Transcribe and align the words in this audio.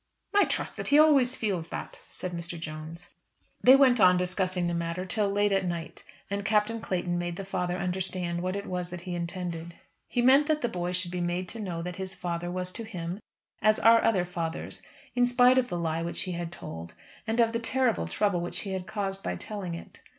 "I 0.33 0.45
trust 0.45 0.77
that 0.77 0.87
he 0.87 0.97
always 0.97 1.35
feels 1.35 1.67
that," 1.67 2.01
said 2.09 2.31
Mr. 2.31 2.59
Jones. 2.59 3.09
They 3.61 3.75
went 3.75 3.99
on 3.99 4.17
discussing 4.17 4.65
the 4.65 4.73
matter 4.73 5.05
till 5.05 5.29
late 5.29 5.51
at 5.51 5.63
night, 5.67 6.03
and 6.27 6.43
Captain 6.43 6.81
Clayton 6.81 7.19
made 7.19 7.35
the 7.35 7.45
father 7.45 7.77
understand 7.77 8.41
what 8.41 8.55
it 8.55 8.65
was 8.65 8.89
that 8.89 9.01
he 9.01 9.13
intended. 9.13 9.75
He 10.07 10.23
meant 10.23 10.47
that 10.47 10.61
the 10.61 10.67
boy 10.69 10.91
should 10.91 11.11
be 11.11 11.21
made 11.21 11.47
to 11.49 11.59
know 11.59 11.83
that 11.83 11.97
his 11.97 12.15
father 12.15 12.49
was 12.49 12.71
to 12.71 12.83
him 12.83 13.19
as 13.61 13.79
are 13.79 14.01
other 14.03 14.25
fathers, 14.25 14.81
in 15.13 15.27
spite 15.27 15.59
of 15.59 15.67
the 15.67 15.77
lie 15.77 16.01
which 16.01 16.23
he 16.23 16.31
had 16.31 16.51
told, 16.51 16.95
and 17.27 17.39
of 17.39 17.53
the 17.53 17.59
terrible 17.59 18.07
trouble 18.07 18.41
which 18.41 18.61
he 18.61 18.71
had 18.71 18.87
caused 18.87 19.21
by 19.21 19.35
telling 19.35 19.75
it. 19.75 20.01